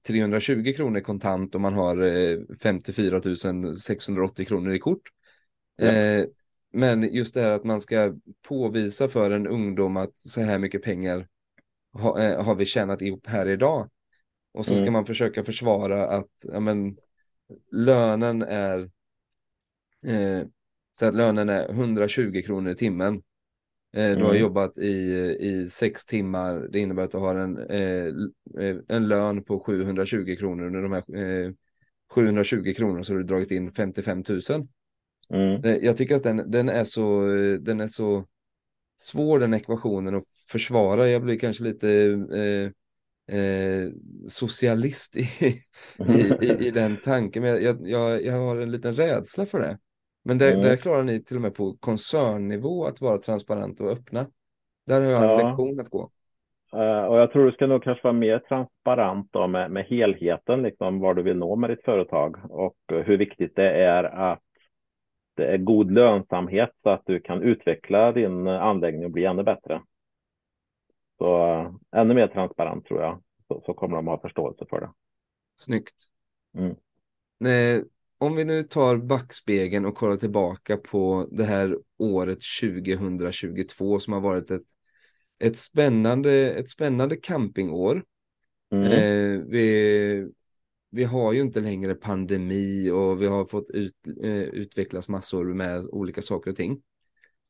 [0.03, 5.03] 320 eh, kronor kontant och man har 54 eh, 680 kronor i kort.
[5.77, 5.87] Ja.
[5.87, 6.25] Eh,
[6.73, 8.15] men just det här att man ska
[8.49, 11.29] påvisa för en ungdom att så här mycket pengar
[11.93, 13.89] ha, har vi tjänat ihop här idag.
[14.53, 14.93] Och så ska mm.
[14.93, 16.97] man försöka försvara att ja, men,
[17.73, 18.91] lönen är
[20.07, 20.47] eh,
[20.93, 23.23] så att lönen är 120 kronor i timmen.
[23.93, 24.41] Eh, du har mm.
[24.41, 24.91] jobbat i,
[25.41, 26.69] i sex timmar.
[26.73, 28.07] Det innebär att du har en, eh,
[28.65, 30.67] eh en lön på 720 kronor.
[30.67, 31.55] Under de här
[32.11, 34.41] 720 eh, kronor så har du dragit in 55 000.
[35.31, 35.65] Mm.
[35.65, 37.21] Eh, jag tycker att den, den, är så,
[37.61, 38.27] den är så
[39.01, 41.09] svår den ekvationen att försvara.
[41.09, 42.73] Jag blir kanske lite
[43.31, 43.89] eh,
[44.29, 47.43] socialist i, i, i, i, den tanken.
[47.43, 49.79] Men jag, jag, jag har en liten rädsla för det.
[50.25, 50.63] Men där, mm.
[50.63, 54.27] där klarar ni till och med på koncernnivå att vara transparent och öppna.
[54.87, 55.49] Där har jag en ja.
[55.49, 56.11] lektion att gå.
[56.75, 60.63] Uh, och jag tror du ska nog kanske vara mer transparent då med, med helheten,
[60.63, 64.43] liksom vad du vill nå med ditt företag och hur viktigt det är att
[65.37, 69.81] det är god lönsamhet så att du kan utveckla din anläggning och bli ännu bättre.
[71.21, 71.53] Så
[71.93, 74.91] äh, ännu mer transparent tror jag, så, så, kommer de ha förståelse för det.
[75.57, 75.95] Snyggt.
[76.59, 76.75] Mm.
[77.39, 77.85] Nej,
[78.19, 84.21] om vi nu tar backspegeln och kollar tillbaka på det här året 2022 som har
[84.21, 84.63] varit ett,
[85.39, 88.05] ett, spännande, ett spännande campingår.
[88.73, 88.85] Mm.
[88.85, 90.29] Eh, vi,
[90.91, 95.87] vi har ju inte längre pandemi och vi har fått ut, eh, utvecklas massor med
[95.87, 96.83] olika saker och ting.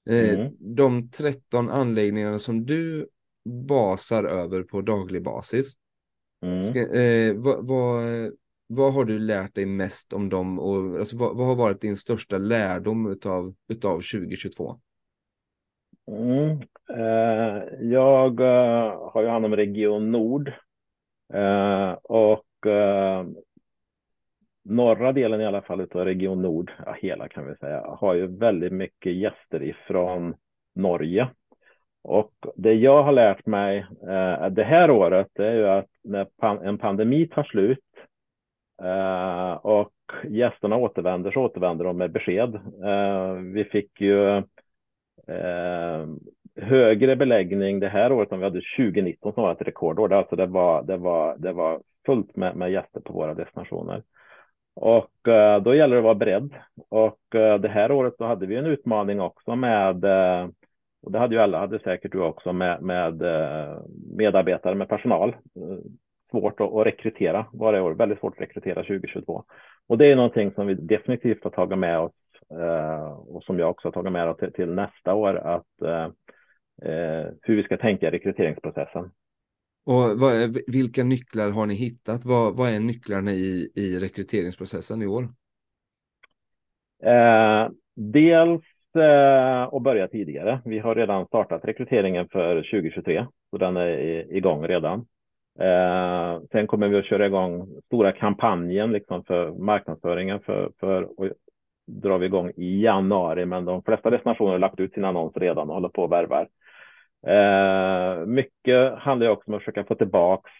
[0.08, 0.52] Eh, mm.
[0.58, 3.08] De 13 anläggningarna som du
[3.44, 5.72] basar över på daglig basis.
[6.42, 6.64] Mm.
[6.64, 8.04] Ska, eh, vad, vad,
[8.66, 11.96] vad, har du lärt dig mest om dem och alltså, vad, vad har varit din
[11.96, 14.80] största lärdom utav, utav 2022?
[16.10, 16.60] Mm.
[16.90, 20.52] Eh, jag uh, har ju hand om Region Nord
[21.32, 23.26] eh, och eh,
[24.64, 28.26] norra delen i alla fall av Region Nord, ja, hela kan vi säga, har ju
[28.26, 30.34] väldigt mycket gäster ifrån
[30.74, 31.28] Norge
[32.02, 36.58] och det jag har lärt mig eh, det här året är ju att när pan
[36.58, 37.78] en pandemi tar slut
[38.82, 39.92] eh, och
[40.28, 42.54] gästerna återvänder så återvänder de med besked.
[42.84, 44.36] Eh, vi fick ju
[45.26, 46.06] eh,
[46.56, 50.12] högre beläggning det här året än vi hade 2019 som var ett rekordår.
[50.12, 54.02] Alltså det var, det var, det var fullt med, med gäster på våra destinationer.
[54.74, 56.54] Och eh, då gäller det att vara beredd.
[56.88, 60.48] Och eh, det här året så hade vi en utmaning också med, eh,
[61.02, 63.22] och det hade ju alla, hade säkert du också, med, med
[64.16, 65.36] medarbetare, med personal.
[66.30, 69.44] svårt att, att rekrytera var det år, väldigt svårt att rekrytera 2022.
[69.86, 72.12] Och det är någonting som vi definitivt har tagit med oss
[73.26, 75.66] och som jag också har tagit med oss till, till nästa år, att
[77.42, 79.10] hur vi ska tänka i rekryteringsprocessen.
[79.84, 82.24] Och vad, vilka nycklar har ni hittat?
[82.24, 85.22] Vad, vad är nycklarna i, i rekryteringsprocessen i år?
[87.02, 90.60] Eh, dels eh, Eh, att börja tidigare.
[90.64, 95.06] Vi har redan startat rekryteringen för 2023, så den är igång redan.
[95.60, 101.28] Eh, sen kommer vi att köra igång stora kampanjen liksom för marknadsföringen för, för och
[101.86, 105.68] drar vi igång i januari, men de flesta destinationer har lagt ut sina annonser redan
[105.68, 106.48] och håller på och värvar.
[107.26, 110.50] Eh, mycket handlar också om att försöka få tillbaks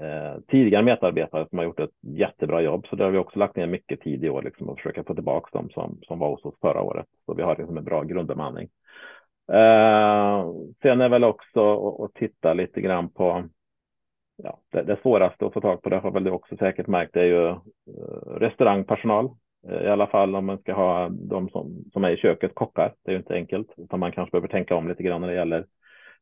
[0.00, 2.86] eh, tidigare medarbetare som har gjort ett jättebra jobb.
[2.86, 5.14] Så där har vi också lagt ner mycket tid i år liksom, att försöka få
[5.14, 7.06] tillbaka dem som, som var hos oss förra året.
[7.26, 8.68] Så vi har liksom en bra grundbemanning.
[9.52, 10.46] Eh,
[10.82, 13.44] sen är väl också att titta lite grann på
[14.42, 17.14] ja, det, det svåraste att få tag på, det har väl du också säkert märkt,
[17.14, 17.56] det är ju eh,
[18.30, 19.30] restaurangpersonal.
[19.68, 22.94] Eh, I alla fall om man ska ha de som, som är i köket, kockar.
[23.04, 25.34] Det är ju inte enkelt, utan man kanske behöver tänka om lite grann när det
[25.34, 25.66] gäller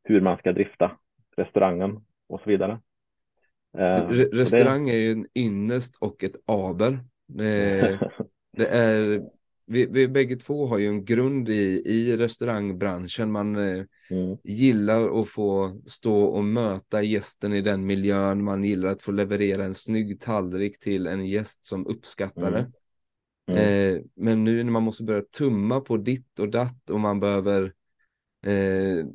[0.05, 0.91] hur man ska drifta
[1.37, 2.79] restaurangen och så vidare.
[3.79, 4.93] Eh, Re restaurang det...
[4.93, 7.05] är ju en ynnest och ett aber.
[7.27, 7.99] Det,
[8.57, 9.23] det är,
[9.67, 13.33] vi, vi bägge två har ju en grund i, i restaurangbranschen.
[13.33, 14.37] Man eh, mm.
[14.45, 18.45] gillar att få stå och möta gästen i den miljön.
[18.45, 22.59] Man gillar att få leverera en snygg tallrik till en gäst som uppskattar det.
[22.59, 22.73] Mm.
[23.49, 23.95] Mm.
[23.97, 27.73] Eh, men nu när man måste börja tumma på ditt och datt och man behöver
[28.47, 29.07] eh,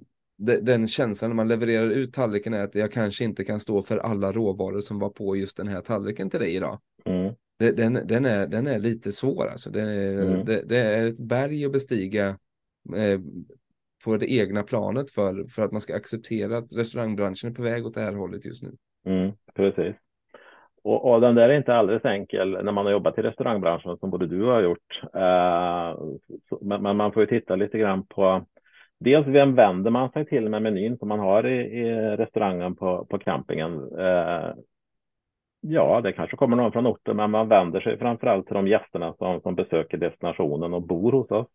[0.41, 3.97] den känslan när man levererar ut tallriken är att jag kanske inte kan stå för
[3.97, 6.80] alla råvaror som var på just den här tallriken till dig idag.
[7.06, 7.34] Mm.
[7.58, 9.69] Den, den, är, den är lite svår alltså.
[9.69, 10.45] Det är, mm.
[10.45, 12.27] det, det är ett berg att bestiga
[12.95, 13.19] eh,
[14.04, 17.86] på det egna planet för, för att man ska acceptera att restaurangbranschen är på väg
[17.86, 18.71] åt det här hållet just nu.
[19.06, 19.95] Mm, precis.
[20.84, 24.10] Och, och, den där är inte alldeles enkel när man har jobbat i restaurangbranschen som
[24.10, 25.01] både du har gjort.
[25.13, 25.99] Eh,
[26.49, 28.45] så, men, man får ju titta lite grann på
[29.03, 33.05] dels vem vänder man sig till med menyn som man har i, i restaurangen på,
[33.05, 33.99] på campingen.
[33.99, 34.53] Eh,
[35.61, 38.67] ja, det kanske kommer någon från orten, men man vänder sig framför allt till de
[38.67, 41.47] gästerna som, som besöker destinationen och bor hos oss.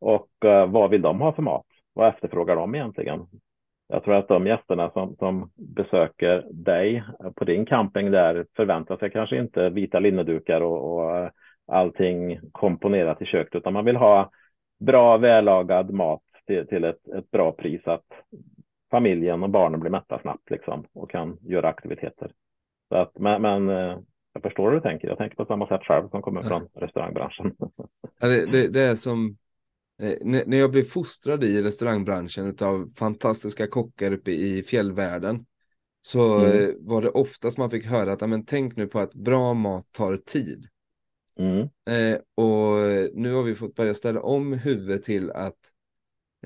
[0.00, 1.66] Och eh, vad vill de ha för mat?
[1.94, 3.26] Vad efterfrågar de egentligen?
[3.88, 7.04] Jag tror att de gästerna som, som besöker dig
[7.36, 11.30] på din camping där förväntar sig kanske inte vita linnedukar och, och eh,
[11.66, 14.30] allting komponerat i köket, utan man vill ha
[14.78, 18.06] bra vällagad mat till, till ett, ett bra pris så att
[18.90, 22.32] familjen och barnen blir mätta snabbt liksom och kan göra aktiviteter.
[22.88, 23.98] Så att, men, men eh,
[24.32, 25.08] jag förstår hur du tänker.
[25.08, 27.56] Jag tänker på samma sätt själv som kommer från restaurangbranschen.
[28.20, 29.36] Ja, det, det, det är som
[30.02, 35.46] Eh, när jag blev fostrad i restaurangbranschen av fantastiska kockar uppe i fjällvärlden
[36.02, 36.68] så mm.
[36.68, 39.92] Eh, var det oftast man fick höra att men, tänk nu på att bra mat
[39.92, 40.68] tar tid.
[41.38, 41.60] Mm.
[41.90, 42.76] Eh, och
[43.14, 45.58] nu har vi fått börja ställa om huvudet till att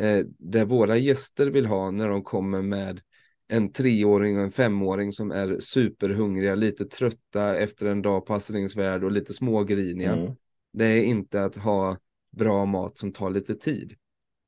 [0.00, 3.00] eh, det våra gäster vill ha när de kommer med
[3.48, 9.04] en treåring och en femåring som är superhungriga, lite trötta efter en dag på Asselingsvärd
[9.04, 10.12] och lite smågriniga.
[10.12, 10.32] Mm.
[10.72, 11.96] Det är inte att ha
[12.30, 13.94] bra mat som tar lite tid.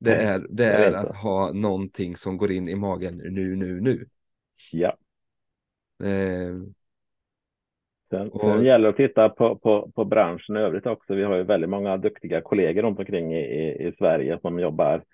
[0.00, 4.06] Det är, det är att ha någonting som går in i magen nu, nu, nu.
[4.72, 4.96] Ja.
[6.04, 6.56] Eh,
[8.10, 8.40] sen, och...
[8.40, 11.14] sen gäller det att titta på, på, på branschen i övrigt också.
[11.14, 15.04] Vi har ju väldigt många duktiga kollegor runt omkring i, i, i Sverige som jobbar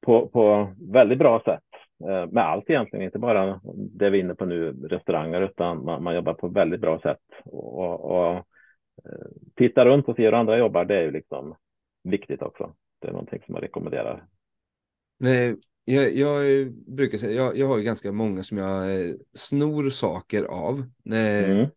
[0.00, 1.64] på, på väldigt bra sätt
[2.08, 6.02] eh, med allt egentligen, inte bara det vi är inne på nu, restauranger, utan man,
[6.02, 7.20] man jobbar på väldigt bra sätt.
[7.44, 8.46] Och, och
[9.04, 11.54] Eh, titta runt och se hur andra jobbar, det är ju liksom
[12.04, 12.74] viktigt också.
[12.98, 14.26] Det är någonting som jag rekommenderar.
[15.18, 19.90] Nej, jag, jag brukar säga, jag, jag har ju ganska många som jag eh, snor
[19.90, 20.84] saker av.
[21.06, 21.68] Mm.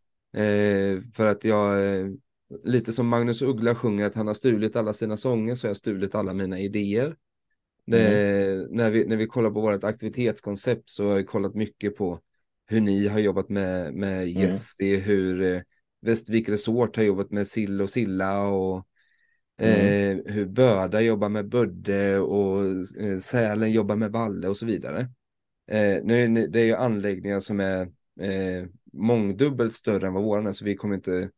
[1.13, 1.77] För att jag,
[2.63, 5.77] lite som Magnus Uggla sjunger att han har stulit alla sina sånger så har jag
[5.77, 7.15] stulit alla mina idéer.
[7.87, 8.67] Mm.
[8.69, 12.19] när, vi, när vi kollar på vårt aktivitetskoncept så har jag kollat mycket på
[12.67, 14.41] hur ni har jobbat med, med mm.
[14.41, 15.01] Jesse, mm.
[15.01, 15.63] hur
[16.01, 18.87] Västvik Resort har jobbat med sill och silla och
[19.57, 20.19] mm.
[20.19, 22.65] eh, hur Böda jobbar med Bödde och
[23.01, 24.99] eh, Sälen jobbar med Valle och så vidare.
[25.67, 27.81] Eh, nu, det är ju anläggningar som är
[28.19, 31.29] eh, mångdubbelt större än vad våran är så vi kommer inte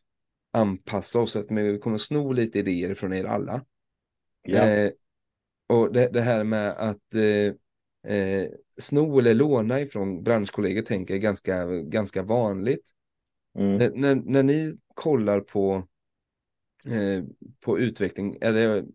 [0.52, 3.66] anpassa oss men vi kommer sno lite idéer från er alla.
[4.41, 4.89] Ja.
[5.70, 11.13] Eh, och det, det, här med att eh, eh, sno eller låna ifrån branschkollegor tänker
[11.13, 12.89] jag är ganska, ganska vanligt.
[13.57, 13.78] Mm.
[13.78, 15.88] När, när, när, ni kollar på,
[16.86, 17.24] eh,
[17.66, 18.86] på utveckling, eller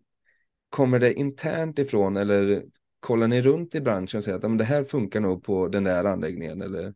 [0.69, 2.63] kommer det internt ifrån eller
[2.99, 6.03] kollar ni runt i branschen och säger att det här funkar nog på den där
[6.03, 6.61] anläggningen?
[6.61, 6.93] Eller?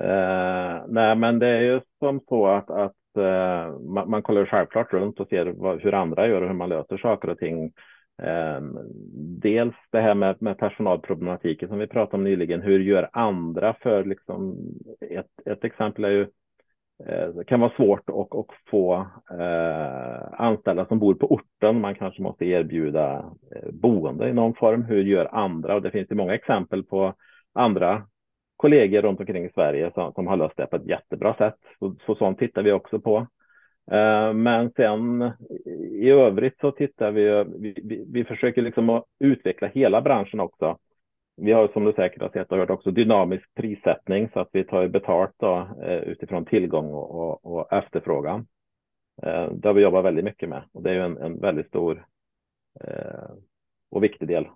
[0.00, 4.92] Uh, nej, men det är ju som så att, att uh, man, man, kollar självklart
[4.92, 7.72] runt och ser vad, hur andra gör och hur man löser saker och ting.
[8.22, 8.78] Ehm,
[9.40, 12.62] dels det här med, med personalproblematiken som vi pratade om nyligen.
[12.62, 14.56] Hur gör andra för liksom
[15.00, 16.22] ett, ett exempel är ju
[17.06, 19.06] eh, det kan vara svårt att, att få
[19.40, 21.80] eh, anställda som bor på orten.
[21.80, 23.16] Man kanske måste erbjuda
[23.54, 24.82] eh, boende i någon form.
[24.82, 25.74] Hur gör andra?
[25.74, 27.14] Och det finns ju många exempel på
[27.52, 28.06] andra
[28.56, 31.54] kollegor runt omkring i Sverige som, som har löst det på ett jättebra sätt.
[31.78, 33.26] Så, så sånt tittar vi också på.
[33.90, 35.30] Eh, men sen
[35.92, 40.78] i övrigt så tittar vi, vi, vi, försöker liksom utveckla hela branschen också
[41.40, 44.64] vi har som du säkert har sett och hört också dynamisk prissättning så att vi
[44.64, 48.46] tar betalt då, eh, utifrån tillgång och, och, efterfrågan.
[49.22, 51.68] Eh, det har vi jobbat väldigt mycket med och det är ju en, en väldigt
[51.68, 52.06] stor
[53.90, 54.46] och viktig del.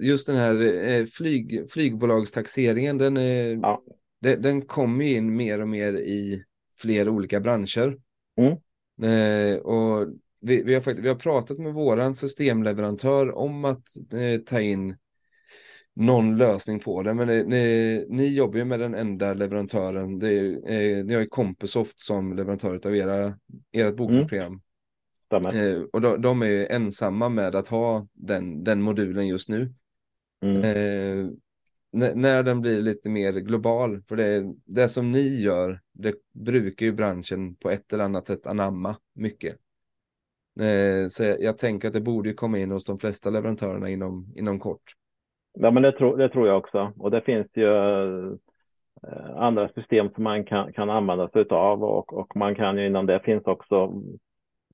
[0.00, 3.16] Just den här flyg, flygbolagstaxeringen, den,
[3.60, 3.82] ja.
[4.20, 6.44] den, den kommer in mer och mer i
[6.82, 7.96] fler olika branscher.
[8.36, 9.60] Mm.
[9.60, 10.08] och
[10.40, 14.96] vi, vi, har vi har pratat med våran systemleverantör om att eh, ta in
[15.94, 17.14] någon lösning på det.
[17.14, 20.18] Men det, ni, ni jobbar ju med den enda leverantören.
[20.18, 23.34] Det är, eh, ni har ju Compusoft som leverantör av era,
[23.72, 24.46] ert bokprogram.
[24.46, 24.60] Mm.
[25.46, 29.74] Eh, och de, de, är ensamma med att ha den, den modulen just nu.
[30.44, 31.36] Mm.
[31.92, 36.92] När den blir lite mer global, för det, det som ni gör, det brukar ju
[36.92, 39.56] branschen på ett eller annat sätt anamma mycket.
[40.60, 44.32] Eh, så jag, jag, tänker att det borde komma in hos de flesta leverantörerna inom,
[44.36, 44.92] inom kort.
[45.54, 46.92] Ja, men det, tro, det tror jag också.
[46.98, 47.76] Och det finns ju
[49.02, 52.86] eh, andra system som man kan, kan använda sig av och, och man kan ju
[52.86, 54.02] inom det finns också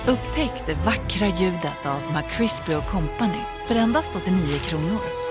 [0.08, 5.31] Upptäck det vackra ljudet av McCrispy Company för endast 89 kronor.